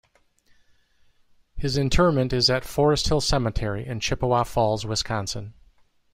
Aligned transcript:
His 1.55 1.77
interment 1.77 2.33
is 2.33 2.49
at 2.49 2.65
Forest 2.65 3.09
Hill 3.09 3.21
Cemetery 3.21 3.85
in 3.85 3.99
Chippewa 3.99 4.41
Falls, 4.45 4.83
Wisconsin. 4.83 5.53